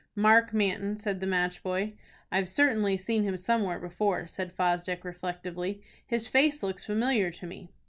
"Mark 0.15 0.51
Manton," 0.51 0.97
said 0.97 1.19
the 1.19 1.27
match 1.27 1.61
boy. 1.61 1.93
"I've 2.31 2.49
certainly 2.49 2.97
seen 2.97 3.21
him 3.23 3.37
somewhere 3.37 3.77
before," 3.77 4.25
said 4.25 4.51
Fosdick, 4.51 5.03
reflectively. 5.05 5.83
"His 6.03 6.27
face 6.27 6.63
looks 6.63 6.83
familiar 6.83 7.29
to 7.29 7.45
me." 7.45 7.69